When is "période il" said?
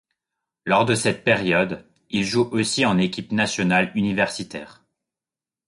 1.23-2.23